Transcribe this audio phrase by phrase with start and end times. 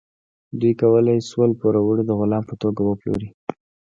[0.59, 3.29] دوی کولی شول پوروړی د غلام په توګه وپلوري.